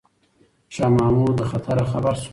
[0.73, 2.29] شاه محمود له خطره خبر شو.